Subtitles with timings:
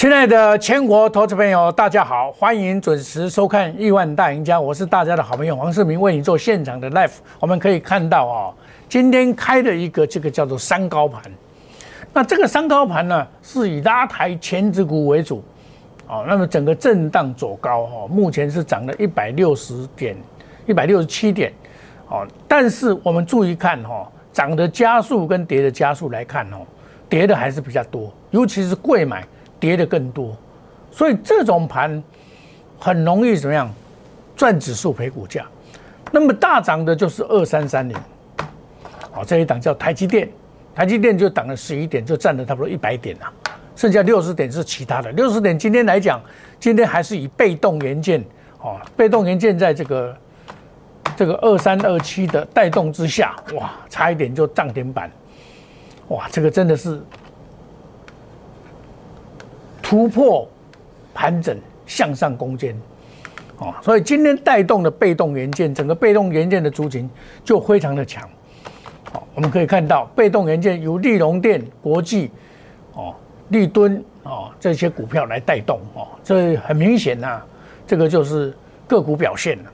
[0.00, 7.12] 亲爱的全国投资朋友，大家好，欢迎准时收看《亿万大赢家》，我是大家的好朋友黄世明，为你做现场的 live。
[7.38, 8.54] 我们可以看到啊，
[8.88, 11.20] 今天开的一个这个叫做三高盘，
[12.14, 15.44] 那这个三高盘呢，是以拉抬前指股为主，
[16.08, 20.16] 哦，那么整个震荡走高哈，目前是涨了一百六十点，
[20.64, 21.52] 一百六十七点，
[22.08, 26.64] 哦，但是我们注意看哈，涨的加速跟跌的加速来看哦，
[27.06, 29.22] 跌的还是比较多，尤其是贵买。
[29.60, 30.34] 跌的更多，
[30.90, 32.02] 所以这种盘
[32.78, 33.70] 很容易怎么样
[34.34, 35.46] 赚指数赔股价。
[36.10, 37.96] 那么大涨的就是二三三零，
[39.12, 40.28] 好这一档叫台积电，
[40.74, 43.32] 台积电就涨了十一点，就占了差不多一百点了，
[43.76, 45.12] 剩下六十点是其他的。
[45.12, 46.20] 六十点今天来讲，
[46.58, 48.24] 今天还是以被动元件
[48.60, 50.16] 哦，被动元件在这个
[51.14, 55.10] 这个二三二七的带动之下，哇，差一点就涨停板，
[56.08, 57.00] 哇，这个真的是。
[59.90, 60.46] 突破
[61.12, 62.80] 盘整向上攻坚，
[63.58, 67.10] 哦，所以今天带动的被动元件，整个被动元件的族群
[67.42, 68.22] 就非常的强，
[69.12, 72.30] 好，我们可以看到被动元件由利隆电、国际、
[72.94, 73.12] 哦、
[73.48, 77.42] 立敦、哦这些股票来带动，哦，这很明显呐，
[77.84, 79.70] 这个就是个股表现了，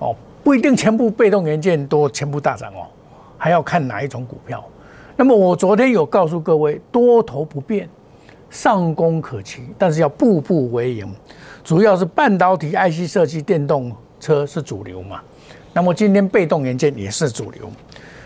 [0.00, 2.84] 哦，不一定全部被动元件都全部大涨哦，
[3.38, 4.62] 还要看哪一种股票。
[5.16, 7.88] 那么我昨天有告诉各位，多头不变。
[8.50, 11.12] 上攻可期，但是要步步为营，
[11.62, 15.20] 主要是半导体、IC 设计、电动车是主流嘛。
[15.72, 17.70] 那么今天被动元件也是主流，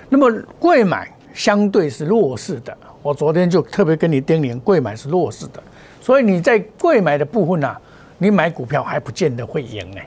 [0.09, 2.77] 那么贵买相对是弱势的。
[3.03, 5.63] 我昨天就特别跟你叮咛，贵买是弱势的，
[6.01, 7.77] 所以你在贵买的部分呢，
[8.19, 10.01] 你买股票还不见得会赢呢，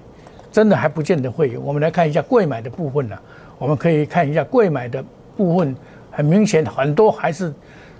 [0.51, 1.59] 真的还不见得会赢。
[1.63, 3.17] 我们来看一下贵买的部分呢，
[3.57, 5.03] 我们可以看一下贵买的
[5.35, 5.75] 部分，
[6.11, 7.51] 很明显很多还是，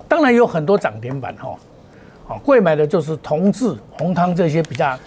[0.07, 1.57] 当然有很多涨停板哈。
[2.39, 4.97] 贵买的就是同志、红汤这些比较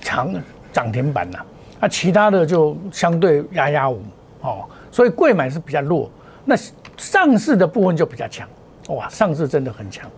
[0.00, 0.34] 强
[0.72, 1.38] 涨停板呐，
[1.80, 4.02] 那其他的就相对压压五
[4.40, 6.10] 哦，所以贵买是比较弱。
[6.44, 6.54] 那
[6.96, 8.48] 上市的部分就比较强，
[8.88, 10.08] 哇，上市真的很强，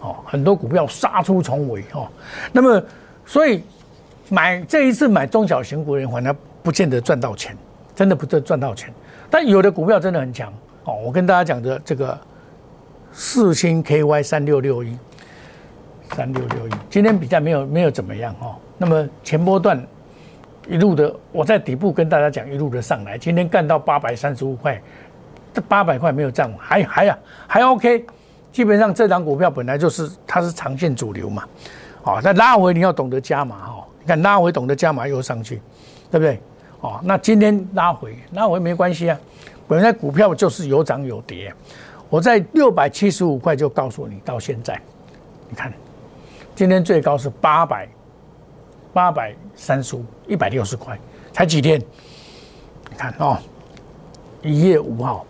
[0.00, 2.06] 哦，很多股票杀出重围哦。
[2.52, 2.82] 那么，
[3.26, 3.62] 所以
[4.28, 7.56] 买这一次买中小型股人，反而不见得赚到钱，
[7.94, 8.92] 真的不赚赚到钱。
[9.30, 10.52] 但有的股票真的很强
[10.84, 12.18] 哦，我跟大家讲的这个
[13.12, 14.96] 四星 KY 三六六一。
[16.14, 18.56] 三六六一，今天比较没有没有怎么样哈。
[18.76, 19.80] 那么前波段
[20.68, 24.80] 一路的，我在底部跟大家讲，一路的上来，今天干到八百三十五块，
[25.52, 28.04] 这八百块没有站稳，还还呀还 OK。
[28.50, 31.44] 基本上这张股票本来就是它是长线主流嘛，
[32.02, 33.86] 哦，那拉回你要懂得加码哈。
[34.00, 35.60] 你看拉回懂得加码又上去，
[36.10, 36.40] 对不对？
[36.80, 39.18] 哦，那今天拉回拉回没关系啊，
[39.66, 41.52] 本来股票就是有涨有跌。
[42.08, 44.80] 我在六百七十五块就告诉你，到现在，
[45.48, 45.72] 你看。
[46.58, 47.88] 今天最高是八百
[48.92, 50.98] 八百三十五，一百六十块，
[51.32, 51.80] 才几天？
[52.90, 53.38] 你看哦，
[54.42, 55.24] 一月五号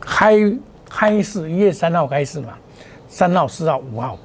[0.00, 0.34] 开
[0.90, 2.54] 开市，一月三号开市嘛，
[3.06, 4.18] 三号、四号、五号，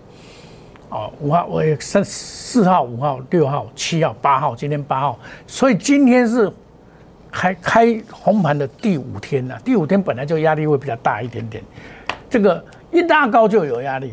[0.89, 6.51] 哦，五号我三四号、五号、六号、七号、八号，今天八号，所以今天是
[7.31, 9.61] 开开红盘的第五天了。
[9.63, 11.63] 第五天本来就压力会比较大一点点，
[12.27, 14.11] 这个一拉高就有压力。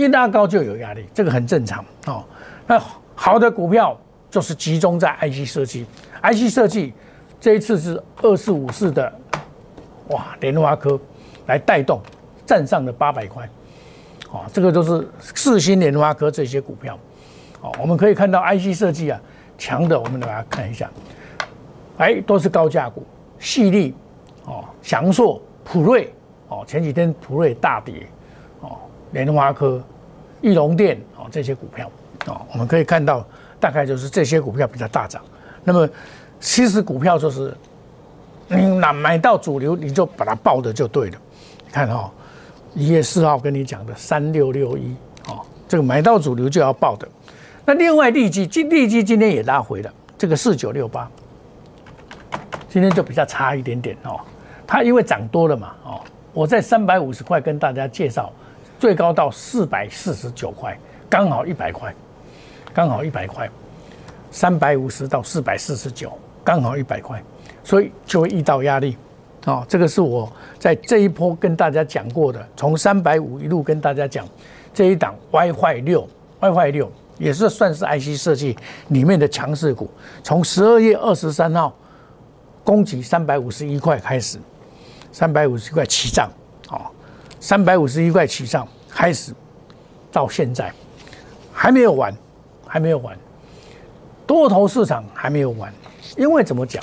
[0.00, 2.24] 一拉高就有压力，这个很正常哦。
[2.66, 2.80] 那
[3.14, 3.98] 好的股票
[4.30, 5.84] 就是集中在 IC 设计
[6.22, 6.94] ，IC 设计
[7.38, 9.12] 这一次是二四五四的，
[10.08, 10.98] 哇，联发科
[11.46, 12.00] 来带动，
[12.46, 13.48] 站上了八百块，
[14.30, 16.98] 哦，这个都是四星联发科这些股票，
[17.60, 19.20] 哦，我们可以看到 IC 设计啊
[19.58, 20.90] 强的，我们来看一下，
[21.98, 23.04] 哎，都是高价股，
[23.38, 23.94] 细粒，
[24.46, 26.12] 哦，翔硕、普瑞，
[26.48, 28.06] 哦，前几天普瑞大跌。
[29.12, 29.82] 莲花科、
[30.40, 31.90] 玉龙店哦，这些股票
[32.26, 33.24] 哦，我们可以看到，
[33.58, 35.20] 大概就是这些股票比较大涨。
[35.64, 35.88] 那么，
[36.38, 37.54] 其实股票就是，
[38.48, 41.18] 你哪买到主流，你就把它报的就对了。
[41.66, 42.10] 你看哈，
[42.74, 44.94] 一月四号跟你讲的三六六一
[45.26, 47.08] 哦，这个买到主流就要报的。
[47.64, 51.10] 那另外利基今利基今天也拉回了，这个四九六八，
[52.68, 54.20] 今天就比较差一点点哦。
[54.66, 56.00] 它因为涨多了嘛哦，
[56.32, 58.32] 我在三百五十块跟大家介绍。
[58.80, 60.74] 最高到四百四十九块，
[61.10, 61.94] 刚好一百块，
[62.72, 63.46] 刚好一百块，
[64.30, 66.10] 三百五十到四百四十九，
[66.42, 67.22] 刚好一百块，
[67.62, 68.96] 所以就会遇到压力。
[69.44, 74.26] 哦，这个是我在这一波跟大家讲过的，从三百五一路跟大家讲，
[74.72, 76.08] 这一档 WiFi 六
[76.40, 78.56] ，WiFi 六也是算是 IC 设计
[78.88, 79.90] 里面的强势股，
[80.22, 81.76] 从十二月二十三号
[82.64, 84.38] 攻击三百五十一块开始，
[85.12, 86.30] 三百五十块起涨，
[87.40, 89.32] 三百五十一块起上开始，
[90.12, 90.70] 到现在。
[91.52, 92.14] 还没有完，
[92.66, 93.14] 还没有完，
[94.26, 95.70] 多头市场还没有完，
[96.16, 96.82] 因为怎么讲？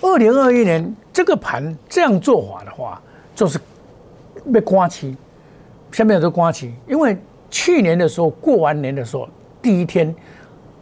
[0.00, 3.02] 二零二一年这个盘这样做法的话，
[3.34, 3.58] 就是
[4.52, 5.16] 被刮起，
[5.90, 7.16] 下面都刮起，因为
[7.50, 9.28] 去年的时候过完年的时候，
[9.60, 10.14] 第一天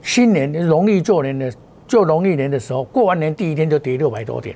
[0.03, 1.51] 新年农历做年的
[1.89, 4.55] 就农历年的时候，过完年第一天就跌六百多点，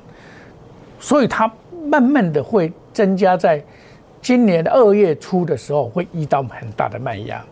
[1.01, 1.51] 所以它
[1.87, 3.65] 慢慢的会增加在
[4.21, 7.45] 今年的二月初的时候会遇到很大的卖压。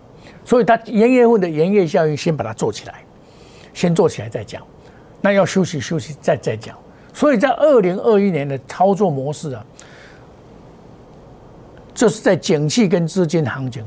[0.45, 3.03] 所以它元月份的元月效应先把它做起来，
[3.75, 4.63] 先做起来再讲，
[5.21, 6.77] 那要休息休息再再讲。
[7.13, 9.67] 所以在二零二一年的操作模式啊，
[11.95, 13.85] 就是在景气跟资金行情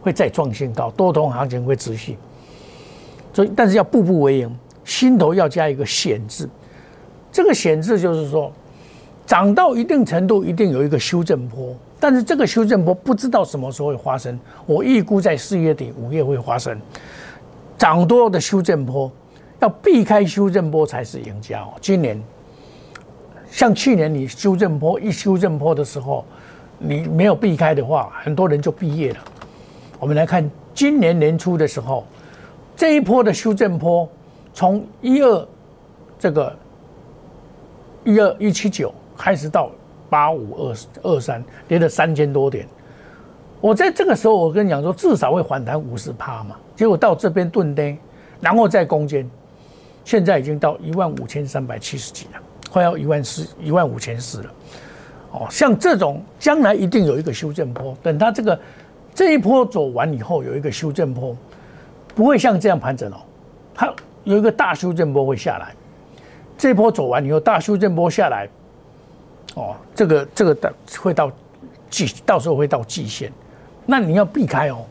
[0.00, 2.16] 会再创新高，多头行情会持续。
[3.32, 6.48] 所以但是要步步为营，心头要加一个险字。
[7.32, 8.52] 这个险字就是说，
[9.26, 11.74] 涨到一定程度一定有一个修正坡。
[11.98, 16.78] 但是这个修正波不知道什么时候会发生，我预估在四月底、五月会发生
[17.78, 19.10] 涨多的修正波，
[19.60, 21.72] 要避开修正波才是赢家哦。
[21.80, 22.22] 今年
[23.50, 26.24] 像去年你修正波一修正波的时候，
[26.78, 29.18] 你没有避开的话，很多人就毕业了。
[29.98, 32.04] 我们来看今年年初的时候，
[32.76, 34.06] 这一波的修正波
[34.52, 35.48] 从一二
[36.18, 36.54] 这个
[38.04, 39.70] 一二一七九开始到。
[40.08, 42.64] 八五二二三跌了三千多点，
[43.60, 47.98] 我在这个时候我跟你讲说至少会反弹五十趴嘛，结果到这边钝跌，
[48.40, 49.28] 然后再攻坚，
[50.04, 52.40] 现在已经到一万五千三百七十几了，
[52.70, 54.50] 快要一万四一万五千四了。
[55.32, 58.56] 哦，像这种将来一定有一个修正坡，等它这个
[59.12, 61.36] 这一波走完以后有一个修正坡，
[62.14, 63.16] 不会像这样盘整哦，
[63.74, 63.92] 它
[64.22, 65.74] 有一个大修正波会下来，
[66.56, 68.48] 这一波走完以后大修正波下来。
[69.56, 71.32] 哦，这个这个的会到
[71.88, 73.32] 季，到时候会到极限，
[73.86, 74.84] 那你要避开哦，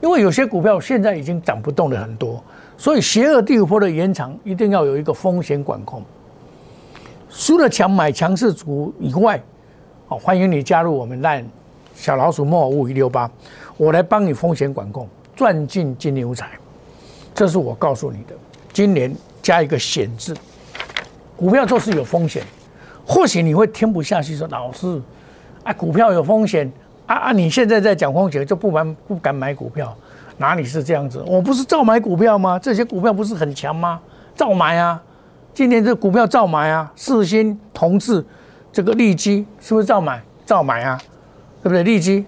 [0.00, 2.42] 因为有些股票现在已经涨不动了很多，
[2.76, 6.02] 所以邪恶第五波的延长一定要有一个风险管控。
[7.30, 9.40] 除了强买强势股以外，
[10.08, 11.46] 哦，欢迎你加入我们烂
[11.94, 13.30] 小老鼠莫五一六八，
[13.76, 16.50] 我来帮你风险管控，赚进金牛财，
[17.32, 18.34] 这是我告诉你的。
[18.72, 20.34] 今年加一个险字，
[21.36, 22.42] 股票做事有风险。
[23.06, 25.00] 或许你会听不下去，说老师，
[25.62, 26.70] 啊，股票有风险，
[27.06, 29.96] 啊啊，你现在在讲风险，就不敢不敢买股票，
[30.38, 31.22] 哪里是这样子？
[31.26, 32.58] 我不是照买股票吗？
[32.58, 34.00] 这些股票不是很强吗？
[34.34, 35.00] 照买啊！
[35.54, 36.92] 今年这股票照买啊！
[36.94, 38.22] 四星、同志，
[38.72, 40.20] 这个利基是不是照买？
[40.44, 41.00] 照买啊，
[41.62, 41.82] 对不对？
[41.82, 42.26] 利基，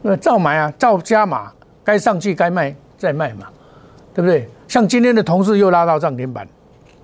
[0.00, 1.52] 那照买啊，照加码，
[1.84, 3.46] 该上去该卖再卖嘛，
[4.14, 4.48] 对不对？
[4.66, 6.48] 像今天的同事又拉到涨停板。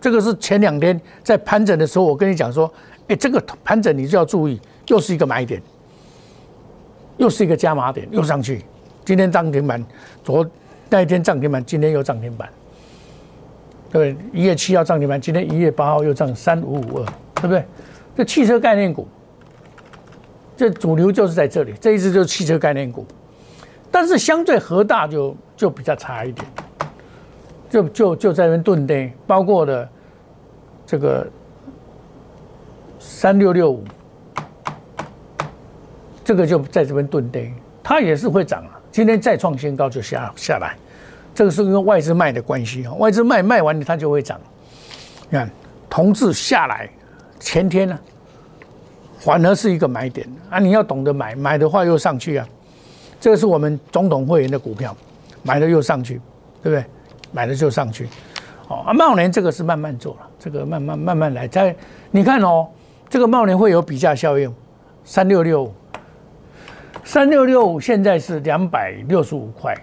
[0.00, 2.72] 这个是前两天在盘整的时候，我跟你讲说，
[3.08, 5.60] 哎，这个盘整你就要注意，又是一个买点，
[7.16, 8.64] 又是一个加码点，又上去。
[9.04, 9.84] 今天涨停板，
[10.22, 10.46] 昨
[10.88, 12.48] 那一天涨停板，今天又涨停板，
[13.90, 14.40] 对不对？
[14.40, 17.04] 一月七号涨停板，今天一月八号又涨三五五二，
[17.34, 17.64] 对不对？
[18.16, 19.08] 这汽车概念股，
[20.56, 23.06] 这主流就是在这里，这一支就是汽车概念股，
[23.90, 26.46] 但是相对核大就就比较差一点。
[27.68, 29.88] 就就就在那边钝跌，包括的
[30.86, 31.26] 这个
[32.98, 33.84] 三六六五，
[36.24, 38.80] 这个就在这边钝跌，它也是会涨啊。
[38.90, 40.76] 今天再创新高就下下来，
[41.34, 44.40] 这个是因为外资卖的关系啊，外资卖卖完它就会涨。
[45.28, 45.50] 你看，
[45.90, 46.88] 同质下来
[47.38, 47.98] 前天呢，
[49.18, 52.48] 反而是一个买点啊，你要懂得买，买的话又上去啊。
[53.20, 54.96] 这个是我们总统会员的股票，
[55.42, 56.14] 买了又上去，
[56.62, 56.84] 对不对？
[57.32, 58.08] 买了就上去，
[58.68, 61.46] 哦啊，茂联这个是慢慢做了，这个慢慢慢慢来。
[61.46, 61.74] 在
[62.10, 62.66] 你看哦，
[63.08, 64.54] 这个茂联会有比价效应，
[65.04, 65.74] 三六六五，
[67.04, 69.74] 三六六五现在是两百六十五块，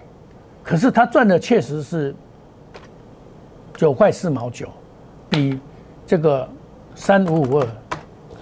[0.62, 2.14] 可是它赚的确实是
[3.76, 4.68] 九块四毛九，
[5.30, 5.58] 比
[6.06, 6.48] 这个
[6.94, 7.68] 三五五二，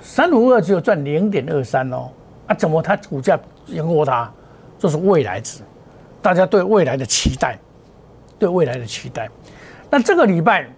[0.00, 2.11] 三五五二只有赚零点二三哦，
[2.46, 4.30] 啊，怎么它股价赢过它？
[4.78, 5.62] 这是未来值，
[6.20, 7.58] 大家对未来的期待。
[8.38, 9.28] 对未来的期待，
[9.90, 10.68] 那这个礼拜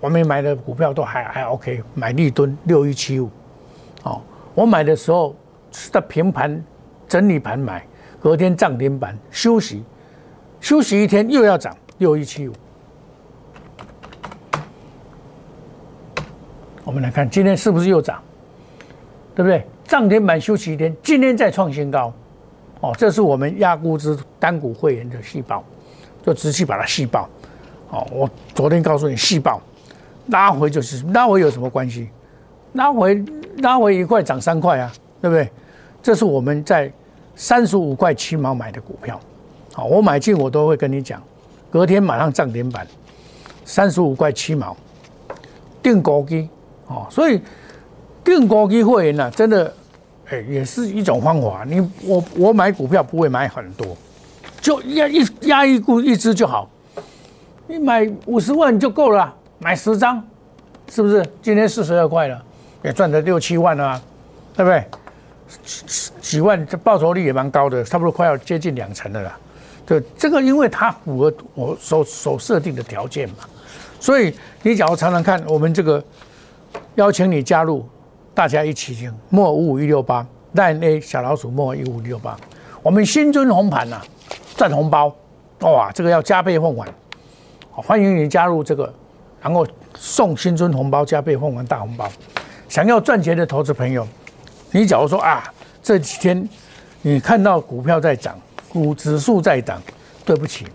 [0.00, 3.30] 我们买的股票都还还 OK，买立敦六一七五，
[4.02, 4.20] 哦，
[4.54, 5.34] 我买的时候
[5.72, 6.62] 是在平盘
[7.08, 7.86] 整理盘买，
[8.20, 9.82] 隔天涨停板休息，
[10.60, 12.52] 休息一天又要涨六一七五。
[16.84, 18.22] 我们来看今天是不是又涨，
[19.34, 19.66] 对不对？
[19.84, 22.12] 涨停板休息一天，今天再创新高，
[22.80, 25.64] 哦，这是我们压估值单股会员的细胞。
[26.26, 27.28] 就直接把它细爆，
[27.88, 29.62] 哦，我昨天告诉你细爆，
[30.26, 32.08] 拉回就是拉回有什么关系？
[32.72, 33.24] 拉回
[33.58, 34.92] 拉回一块涨三块啊，
[35.22, 35.48] 对不对？
[36.02, 36.92] 这是我们在
[37.36, 39.20] 三十五块七毛买的股票，
[39.72, 41.22] 好，我买进我都会跟你讲，
[41.70, 42.84] 隔天马上涨停板，
[43.64, 44.76] 三十五块七毛，
[45.80, 46.48] 定高基，
[46.88, 47.40] 哦，所以
[48.24, 49.72] 定高基会员呢，真的，
[50.28, 51.64] 哎，也是一种方法。
[51.64, 53.96] 你我我买股票不会买很多，
[54.66, 56.68] 就压一压一股一只就好，
[57.68, 60.20] 你买五十万就够了，买十张，
[60.90, 61.24] 是不是？
[61.40, 62.42] 今天四十二块了，
[62.82, 64.02] 也赚了六七万了，
[64.56, 64.84] 对不对？
[65.64, 69.32] 几几万，这报酬率也蛮高的，差不多快要接近两成的了。
[69.86, 73.36] 对，这个因为它符合我所所设定的条件嘛，
[74.00, 76.02] 所以你假如常常看我们这个，
[76.96, 77.88] 邀请你加入，
[78.34, 82.36] 大家一起听，莫五五一六八，烂 A 小老鼠莫一五一六八，
[82.82, 84.02] 我们新尊红盘呐，
[84.56, 85.14] 赚红包，
[85.60, 86.88] 哇，这个要加倍奉还，
[87.70, 88.90] 欢迎你加入这个，
[89.42, 92.08] 然后送新春红包，加倍奉还大红包，
[92.66, 94.08] 想要赚钱的投资朋友。
[94.70, 95.44] 你假如说啊，
[95.82, 96.48] 这几天
[97.02, 98.38] 你看到股票在涨，
[98.70, 99.80] 股指数在涨，
[100.24, 100.66] 对不起，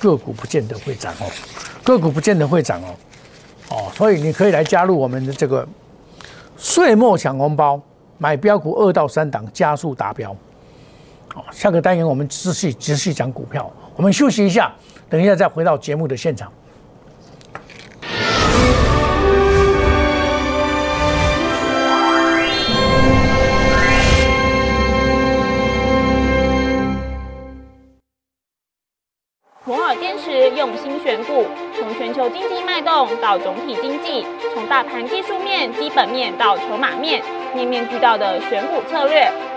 [0.00, 1.30] 个股不见得会涨哦，
[1.84, 2.94] 个股不见得会涨哦，
[3.70, 5.66] 哦，所以你可以来加入我们的这个
[6.56, 7.80] 岁末抢红包，
[8.18, 10.36] 买标股二到三档加速达标。
[11.34, 14.70] 好，下个单元我们继续继续讲股票，我们休息一下，
[15.08, 16.52] 等一下再回到节目的现场。
[30.56, 31.44] 用心选股，
[31.76, 34.24] 从全球经济脉动到总体经济，
[34.54, 37.20] 从大盘技术面、基本面到筹码面，
[37.54, 39.30] 面面俱到的选股策略，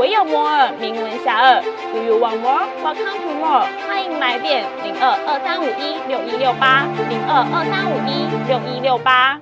[0.00, 1.62] 唯有摩尔名闻遐迩。
[1.92, 2.66] Do you want more?
[2.82, 3.66] Welcome to more。
[3.86, 9.38] 欢迎来电零二二三五一六一六八零二二三五一六一六八。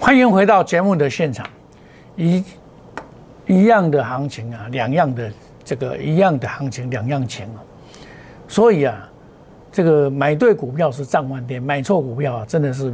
[0.00, 1.46] 欢迎回到节目的现场，
[2.16, 2.44] 一
[3.46, 5.30] 一样的行情啊，两样的
[5.64, 7.62] 这个一样的行情，两样钱哦。
[8.52, 9.08] 所以啊，
[9.72, 12.92] 这个买对股票是涨万点，买错股票啊，真的是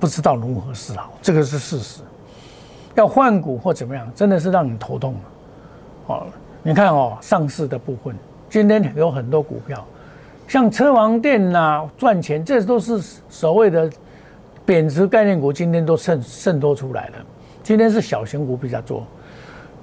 [0.00, 2.02] 不知道如何是好，这个是事实。
[2.96, 5.14] 要换股或怎么样，真的是让你头痛
[6.08, 6.26] 哦，
[6.64, 8.12] 你看哦，上市的部分
[8.50, 9.86] 今天有很多股票，
[10.48, 13.88] 像车王店呐，赚钱，这都是所谓的。
[14.66, 17.14] 贬值概念股今天都渗渗透出来了，
[17.62, 19.02] 今天是小型股比较多。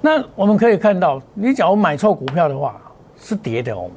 [0.00, 2.80] 那我们可以看到，你假如买错股票的话，
[3.18, 3.90] 是跌的哦。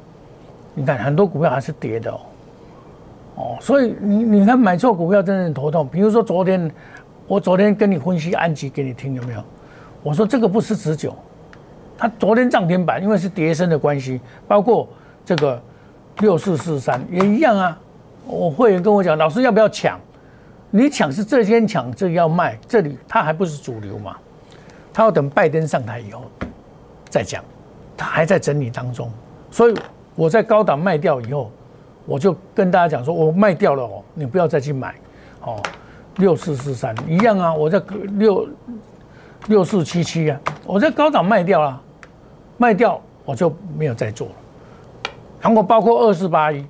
[0.80, 2.20] 你看很多股票还是跌的哦。
[3.36, 5.86] 哦，所以你你看买错股票真的很头痛。
[5.86, 6.72] 比如说昨天，
[7.28, 9.44] 我昨天跟你分析安吉给你听有没有？
[10.02, 11.14] 我说这个不是持久，
[11.98, 14.88] 它昨天涨停板，因为是跌升的关系，包括
[15.26, 15.62] 这个
[16.20, 17.78] 六四四三也一样啊。
[18.26, 20.00] 我会员跟我讲，老师要不要抢？
[20.72, 24.16] 你抢是这先抢，这要卖，这里它还不是主流嘛？
[24.94, 26.24] 他要等拜登上台以后
[27.10, 27.44] 再讲，
[27.98, 29.12] 他还在整理当中，
[29.50, 29.74] 所以
[30.20, 31.50] 我在高档卖掉以后，
[32.06, 34.94] 我就跟大家讲说，我卖掉了哦，你不要再去买，
[35.42, 35.56] 哦，
[36.18, 37.82] 六四四三一样啊，我在
[38.18, 38.46] 六
[39.48, 41.82] 六四七七啊，我在高档卖掉了，
[42.58, 44.34] 卖掉我就没有再做了，
[45.40, 46.66] 然后包括二四八一，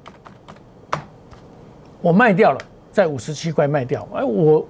[2.01, 2.60] 我卖掉了。
[2.91, 4.68] 在五十七块卖掉，哎，我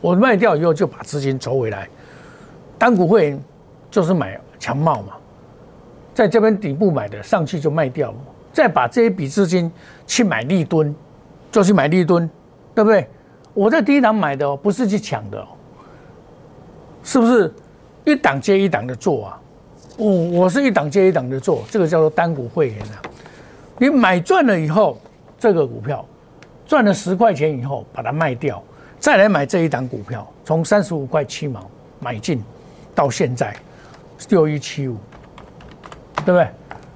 [0.00, 1.88] 我卖掉以后就把资金筹回来，
[2.76, 3.38] 单股会
[3.90, 5.14] 就是买强茂嘛，
[6.14, 8.14] 在这边底部买的，上去就卖掉，
[8.52, 9.70] 再把这一笔资金
[10.06, 10.94] 去买立吨，
[11.50, 12.28] 就去买立吨，
[12.74, 13.08] 对不对？
[13.54, 15.46] 我在第一档买的，不是去抢的，
[17.02, 17.52] 是不是
[18.04, 19.40] 一档接一档的做啊？
[19.98, 23.02] 哦，我是一档接一档的做，这个叫做单股会员啊。
[23.78, 24.98] 你买赚了以后，
[25.38, 26.04] 这个股票。
[26.64, 28.62] 赚了十块钱以后，把它卖掉，
[28.98, 31.68] 再来买这一档股票，从三十五块七毛
[32.00, 32.42] 买进，
[32.94, 33.54] 到现在
[34.30, 34.96] 六一七五，
[36.24, 36.48] 对不对？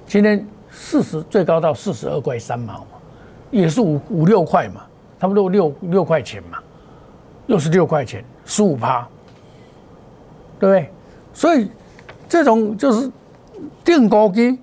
[0.05, 2.85] 今天四十最高到四十二块三毛，
[3.51, 4.81] 也是五五六块嘛，
[5.19, 6.59] 差不多六六块钱嘛，
[7.45, 9.07] 又是六块钱，十五趴，
[10.59, 10.89] 对不对？
[11.33, 11.69] 所以
[12.27, 13.11] 这种就是
[13.83, 14.59] 定高基，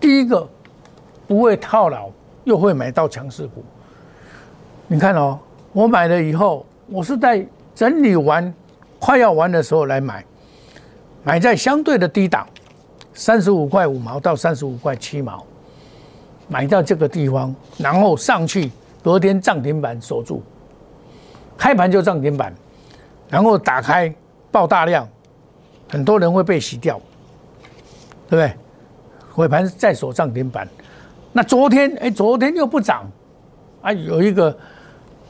[0.00, 0.48] 第一个
[1.26, 2.10] 不会套牢。
[2.44, 3.64] 又会买到强势股，
[4.86, 5.38] 你看哦，
[5.72, 7.42] 我买了以后，我是在
[7.74, 8.52] 整理完、
[8.98, 10.22] 快要完的时候来买，
[11.22, 12.46] 买在相对的低档，
[13.14, 15.44] 三十五块五毛到三十五块七毛，
[16.48, 18.70] 买到这个地方，然后上去，
[19.02, 20.42] 隔天涨停板锁住，
[21.56, 22.52] 开盘就涨停板，
[23.28, 24.12] 然后打开
[24.50, 25.08] 爆大量，
[25.88, 27.00] 很多人会被洗掉，
[28.28, 28.52] 对不对？
[29.36, 30.68] 尾盘再锁涨停板，
[31.32, 33.10] 那昨天哎，昨天又不涨，
[33.82, 34.56] 啊，有一个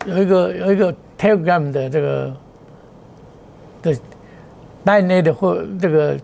[0.06, 2.36] 有一个有一个 Telegram 的这个
[3.82, 3.98] 的
[4.82, 6.18] 奈内的或这个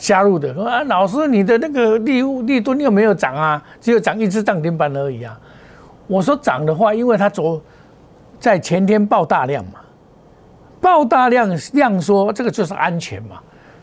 [0.00, 5.38] 加入的说啊，老师你的那个利利吨又没有涨啊，只有涨一只涨停板而已啊。
[6.06, 7.60] 我说涨的话，因为它昨
[8.40, 9.80] 在前天爆大量嘛，
[10.80, 13.38] 爆大量量说这个就是安全嘛，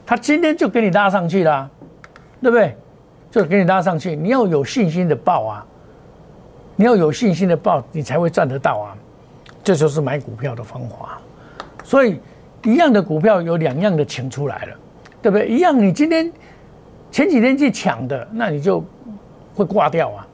[0.05, 1.69] 它今天就给你拉上去了，
[2.41, 2.75] 对不对？
[3.29, 5.65] 就给你拉上去，你要有信心的报啊！
[6.75, 8.95] 你要有信心的报，你才会赚得到啊！
[9.63, 11.19] 这就是买股票的方法。
[11.83, 12.19] 所以，
[12.63, 14.75] 一样的股票有两样的情出来了，
[15.27, 15.45] 对不对？
[15.45, 16.31] 一样，你今天
[17.11, 18.81] 前几天去抢的，那你就
[19.53, 20.27] 会挂掉啊！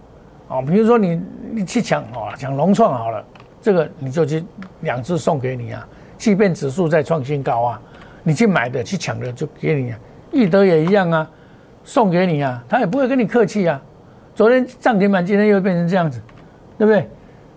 [0.50, 1.20] 啊，比如说你
[1.52, 3.26] 你去抢哦，抢龙创好了，
[3.60, 4.46] 这个你就去
[4.82, 5.88] 两只送给你啊！
[6.16, 7.82] 即便指数在创新高啊，
[8.22, 9.98] 你去买的去抢的就给你啊，
[10.32, 11.28] 易德也一样啊。
[11.84, 13.82] 送给你啊，他也不会跟你客气啊。
[14.36, 16.22] 昨天涨停板，今天又变成这样子，
[16.78, 17.10] 对不对？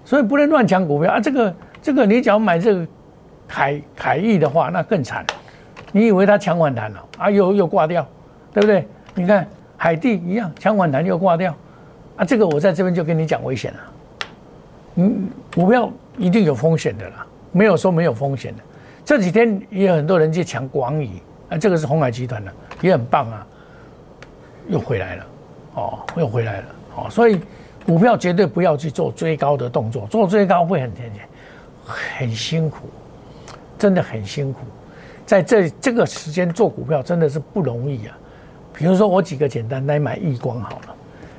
[0.07, 1.21] 所以不能乱抢股票啊。
[1.21, 2.87] 这个这个，你只要买这个
[3.47, 5.23] 凯凯翼的话，那更惨。
[5.97, 7.31] 你以为他抢反弹了啊？
[7.31, 8.07] 又又挂掉，
[8.53, 8.87] 对不对？
[9.15, 9.49] 你看
[9.79, 11.55] 海地一样，抢反弹又挂掉
[12.17, 12.23] 啊。
[12.23, 13.79] 这个我在这边就跟你讲危险了。
[14.97, 18.63] 嗯，股票一定有风险的啦，没有说没有风险的。
[19.07, 21.09] 这几天也有很多人去抢广宇
[21.49, 23.47] 啊，这个是红海集团的，也很棒啊。
[24.69, 25.27] 又回来了，
[25.77, 27.41] 哦，又回来了，哦，所以
[27.87, 31.27] 股票绝对不要去做追高的动作，做追高会很甜甜，
[31.87, 32.81] 很辛苦，
[33.79, 34.61] 真的很辛苦，
[35.27, 38.17] 在这这个时间做股票真的是不容易啊。
[38.73, 40.95] 比如说我几个简单来买易光好了，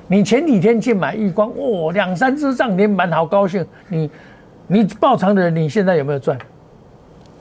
[0.08, 3.66] 你前几天去买易光，哦，两三只涨停板，好高兴。
[3.88, 4.10] 你
[4.68, 6.38] 你爆仓的人，你现在有没有赚？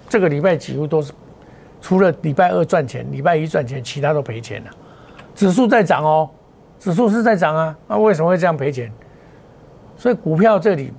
[0.08, 1.12] 这个礼拜几乎都是，
[1.80, 4.70] 除了礼拜二赚钱，礼拜一赚钱，其他都赔钱了。
[5.34, 6.30] 指数在涨哦，
[6.78, 8.92] 指数是在涨啊，那为什么会这样赔钱？
[9.96, 10.92] 所以股票这里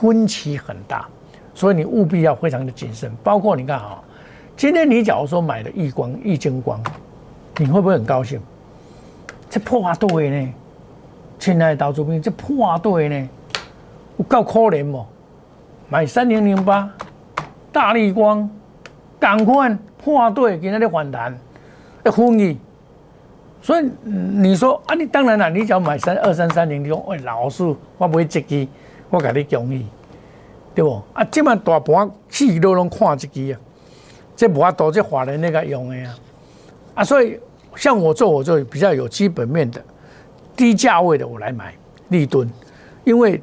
[0.00, 1.06] 分歧很大，
[1.54, 3.12] 所以你务必要非常的谨慎。
[3.22, 4.02] 包括你看啊，
[4.56, 6.80] 今天你假如说买了易光、易晶光，
[7.58, 8.40] 你会不会很高兴？
[9.50, 10.54] 这破对呢，
[11.38, 13.28] 亲爱的岛主兵，这破对呢，
[14.16, 15.04] 我够可怜哦，
[15.88, 16.88] 买三零零八
[17.72, 18.48] 大力光，
[19.18, 21.36] 赶快破对，给那里反弹，
[22.04, 22.58] 要分你。
[23.60, 27.64] 所以你说啊，你当然了，你只要买三二三三零，你讲喂老师，
[27.98, 28.68] 我不会接机，
[29.10, 29.86] 我给你恭喜，
[30.74, 31.02] 对不？
[31.12, 33.60] 啊，这么大盘四都拢看这支啊，
[34.36, 36.14] 这无法度这华人那个用的啊，
[36.96, 37.38] 啊，所以
[37.76, 39.82] 像我做，我就比较有基本面的，
[40.56, 41.74] 低价位的我来买
[42.08, 42.48] 利吨，
[43.04, 43.40] 因为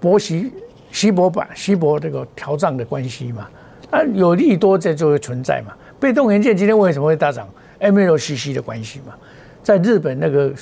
[0.00, 0.52] 博息
[0.90, 3.48] 稀薄版稀薄这个调涨的关系嘛，
[3.90, 5.74] 啊，有利多这就会存在嘛。
[6.00, 7.48] 被动元件今天为什么会大涨
[7.80, 9.14] ？MLCC 的关系嘛。
[9.62, 10.52] 在日本那个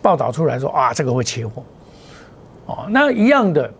[0.00, 1.62] 报道出来说啊，这个会切货，
[2.66, 3.70] 哦，那一样的，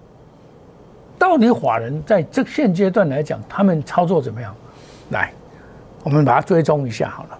[1.19, 4.55] 到底法人在这现阶段来讲，他们操作怎么样？
[5.11, 5.33] 来，
[6.03, 7.39] 我们把它追踪一下好了。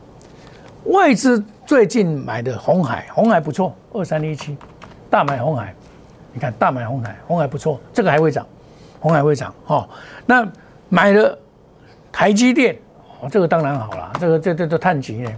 [0.85, 4.57] 外资最近买的红海，红海不错，二三一七，
[5.09, 5.75] 大买红海，
[6.33, 8.47] 你看大买红海，红海不错，这个还会涨，
[9.01, 9.89] 红海会涨哦。
[10.27, 10.47] 那
[10.89, 11.39] 买了
[12.11, 12.77] 台积电，
[13.21, 15.31] 哦，这个当然好了，这个这这都探级呢。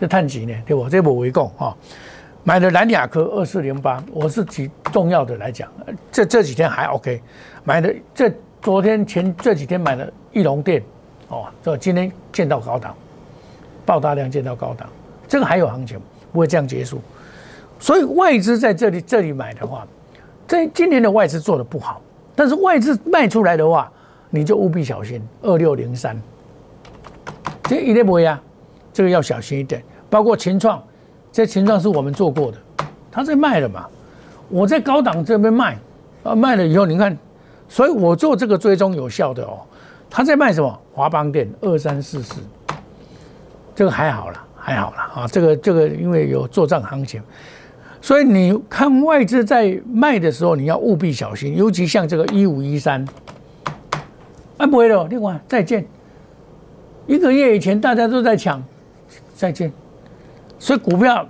[0.00, 0.54] 这探几呢？
[0.64, 0.88] 对不？
[0.88, 1.76] 这不为共哈。
[2.42, 5.70] 买的蓝雅科二四零八，我是举重要的来讲，
[6.10, 7.20] 这这几天还 OK。
[7.64, 10.82] 买的这昨天前这几天买的翼龙电，
[11.30, 12.94] 哦，这今天见到高档，
[13.86, 14.88] 爆大量见到高档，
[15.26, 15.98] 这个还有行情，
[16.32, 17.00] 不会这样结束。
[17.78, 19.86] 所以外资在这里这里买的话，
[20.46, 22.02] 这今年的外资做的不好，
[22.36, 23.90] 但是外资卖出来的话，
[24.28, 25.22] 你就务必小心。
[25.40, 26.20] 二六零三，
[27.62, 28.40] 这一定不会啊。
[28.92, 30.82] 这个要小心一点，包括秦创，
[31.30, 32.58] 这秦创是我们做过的，
[33.10, 33.86] 他在卖了嘛，
[34.48, 35.78] 我在高档这边卖，
[36.24, 37.16] 啊卖了以后你看，
[37.68, 39.60] 所以我做这个追踪有效的哦，
[40.10, 40.80] 他在卖什么？
[40.92, 42.40] 华邦店二三四四，
[43.74, 47.22] 这个还好了，还好了啊，这个这个因为有做账行情，
[48.02, 53.06] 所以你看外资在卖的时候，你要务必小心，尤其像这个一五一三，
[54.58, 55.86] 啊不会的，另外再见，
[57.06, 58.62] 一个月以前大家都在抢。
[59.34, 59.72] 再见，
[60.58, 61.26] 所以股票，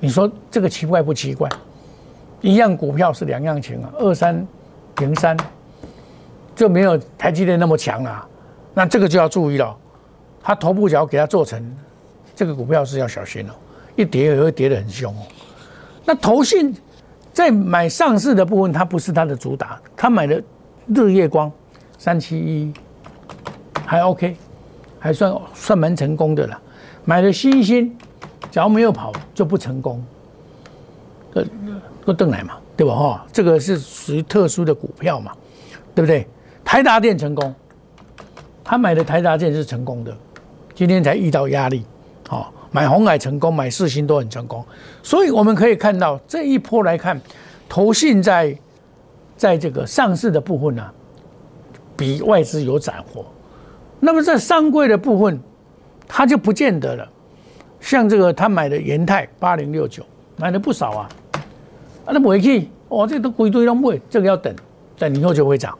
[0.00, 1.48] 你说这个奇怪不奇怪？
[2.40, 4.44] 一样股票是两样情啊，二三
[4.96, 5.36] 零三
[6.58, 8.26] 就没有台积电那么强啊，
[8.74, 9.76] 那这个就要注意了，
[10.42, 11.64] 它头部脚给它做成，
[12.34, 13.52] 这个股票是要小心哦，
[13.94, 15.22] 一跌也会跌得很凶哦。
[16.04, 16.74] 那投信
[17.32, 20.42] 在买上市的部分，它不是它的主打，它买的
[20.92, 21.48] 日月光
[21.96, 22.72] 三七一
[23.86, 24.36] 还 OK，
[24.98, 26.60] 还算算蛮成功的了，
[27.04, 27.96] 买的新兴，
[28.50, 30.04] 只要没有跑就不成功。
[31.34, 31.44] 呃。
[32.04, 32.94] 都邓来嘛，对吧？
[32.94, 35.30] 哈，这个是属于特殊的股票嘛，
[35.94, 36.26] 对不对？
[36.68, 37.54] 台达电成功，
[38.62, 40.14] 他买的台达电是成功的，
[40.74, 41.82] 今天才遇到压力，
[42.28, 44.62] 好，买红海成功，买四星都很成功，
[45.02, 47.18] 所以我们可以看到这一波来看，
[47.70, 48.54] 投信在
[49.34, 50.86] 在这个上市的部分呢，
[51.96, 53.24] 比外资有斩获，
[53.98, 55.40] 那么在上柜的部分，
[56.06, 57.08] 他就不见得了，
[57.80, 60.04] 像这个他买的元泰八零六九，
[60.36, 61.08] 买了不少啊。
[62.04, 64.54] 啊，那买去，哦，这都归堆都买，这个要等，
[64.98, 65.74] 等以后就会涨。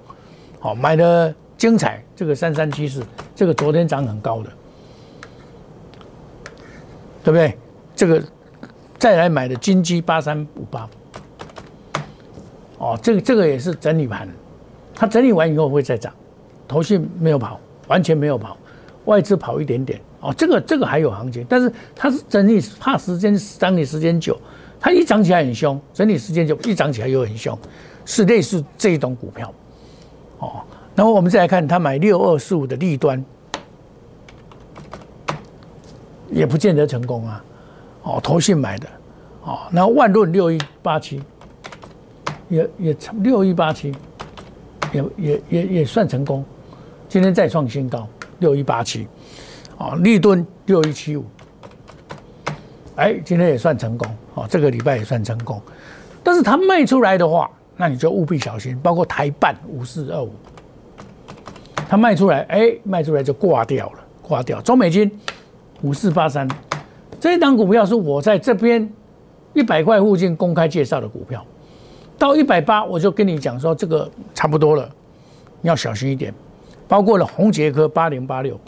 [0.61, 3.03] 好，买的精彩，这个三三七四，
[3.35, 4.51] 这个昨天涨很高的，
[7.23, 7.57] 对不对？
[7.95, 8.23] 这个
[8.99, 10.89] 再来买的金鸡八三五八，
[12.79, 14.29] 哦，这个这个也是整理盘，
[14.95, 16.13] 它整理完以后会再涨。
[16.67, 18.57] 头绪没有跑，完全没有跑，
[19.07, 20.01] 外资跑一点点。
[20.21, 24.37] 哦，这个这个还有行情，但是它是整理，怕时间整理时间久。
[24.81, 27.57] 它一涨起来很凶，整理时间就一涨起来又很凶，
[28.05, 29.53] 是类似这一种股票，
[30.39, 30.63] 哦。
[30.95, 33.25] 然后我们再来看他买六二四五的利端，
[36.31, 37.45] 也不见得成功啊，
[38.03, 38.89] 哦，投信买的，
[39.45, 41.23] 哦，那万润六一八七，
[42.49, 43.95] 也也六一八七，
[44.93, 46.45] 也也也也算成功，
[47.09, 48.09] 今天再创新高
[48.41, 49.07] 六一八七，
[49.77, 51.25] 哦，利敦六一七五。
[52.97, 54.09] 哎，今天也算成功。
[54.35, 55.61] 哦，这个礼拜也算成功，
[56.23, 60.33] 但是他卖出来的话，那你就务必小心，包括台办五四二五，
[61.89, 64.61] 它卖出来，哎，卖出来就挂掉了，挂掉。
[64.61, 65.11] 中美金
[65.83, 66.47] 五四八三，
[67.21, 68.93] 这一档股票是我在这边
[69.55, 71.43] 一百块附近公开介绍的股票，
[72.19, 74.91] 到一百八我就跟你讲说这个差不多了，
[75.63, 76.35] 要小心一点，
[76.89, 78.59] 包括了红杰科八零八六，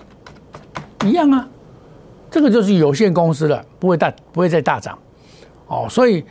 [1.04, 1.48] 一样啊。
[2.30, 4.96] 这个就是有限公司了，不会大，不会再大涨，
[5.66, 6.24] 哦，所以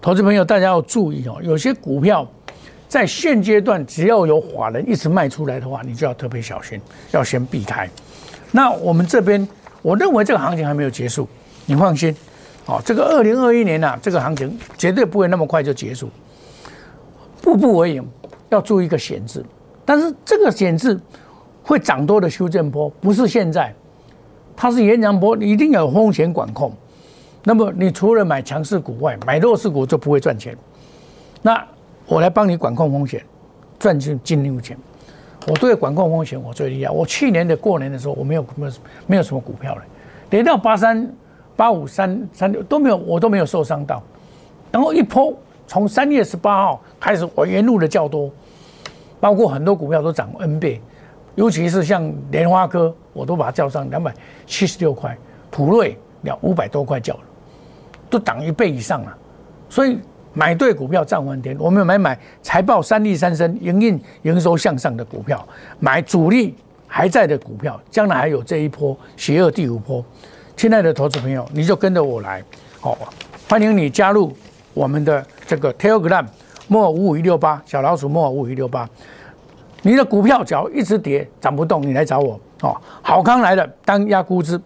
[0.00, 2.26] 投资朋友大家要注意哦，有些股票
[2.88, 6.80] 在现阶段只要有法人一直卖出来的话，你就要特别小心，
[7.12, 7.88] 要先避开。
[8.50, 9.46] 那我们这边，
[9.82, 11.28] 我认为这个行情还没有结束，
[11.66, 12.16] 你放心，
[12.64, 16.08] 哦，这个二零二一年呐，这个行情绝对不会那么快就结束，
[17.42, 18.08] 步步为营，
[18.48, 19.44] 要注意一个险字，
[19.84, 20.98] 但是这个险字
[21.62, 23.74] 会涨多的修正波，不是现在。
[24.56, 26.70] 它是延长波，你一定要有风险管控。
[27.42, 30.56] 那么你除了买强势股外，买弱势股就不会赚钱。
[31.42, 31.66] 那
[32.06, 33.24] 我来帮你管控风险，
[33.78, 34.76] 赚进进入钱。
[35.46, 36.90] 我对管控风险我最厉害。
[36.90, 38.72] 我去年的过年的时候，我没有没有
[39.06, 39.82] 没有什么股票了，
[40.28, 41.10] 连到八三
[41.56, 44.02] 八五三三六都没有，我都没有受伤到。
[44.70, 45.34] 然后一波
[45.66, 48.30] 从三月十八号开始，我沿路的较多，
[49.18, 50.80] 包括很多股票都涨 N 倍。
[51.36, 54.12] 尤其是像莲花科，我都把它叫上两百
[54.46, 55.16] 七十六块，
[55.50, 57.20] 普瑞两五百多块叫了，
[58.10, 59.16] 都涨一倍以上了。
[59.68, 59.98] 所以
[60.32, 61.56] 买对股票涨翻天。
[61.58, 65.46] 我们买买财报三利三升、营运营收向上的股票，
[65.78, 66.54] 买主力
[66.86, 70.04] 还在的股票，将来还有这一波邪恶第五波。
[70.56, 72.42] 亲爱的投资朋友，你就跟着我来，
[72.80, 72.98] 好，
[73.48, 74.30] 欢迎你加入
[74.74, 76.26] 我们的这个 Telegram，
[76.68, 78.88] 莫五五一六八小老鼠莫五五一六八。
[79.82, 82.76] 你的股票只要一直跌涨不动，你来找我哦。
[83.00, 84.60] 好康来了，当压估值，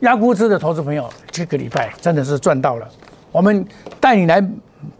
[0.00, 2.88] 压估值的投资朋友，这个礼拜真的是赚到了。
[3.30, 3.66] 我们
[4.00, 4.42] 带你来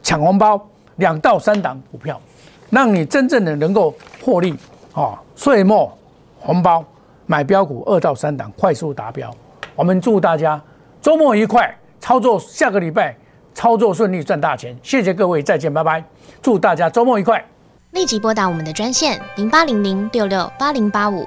[0.02, 0.60] 抢红包，
[0.96, 2.20] 两到三档股票，
[2.68, 4.54] 让你真正的能够获利
[4.94, 5.18] 哦。
[5.34, 5.90] 岁末
[6.38, 6.84] 红包
[7.26, 9.34] 买标股二到三档快速达标。
[9.74, 10.60] 我们祝大家
[11.00, 13.16] 周末愉快，操作下个礼拜
[13.54, 14.76] 操作顺利赚大钱。
[14.82, 16.04] 谢谢各位，再见，拜拜。
[16.42, 17.42] 祝大家周末愉快。
[17.92, 21.26] 立即拨打我们的专线零八零零六六八零八五